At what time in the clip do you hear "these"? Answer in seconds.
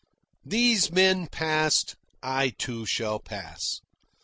0.43-0.91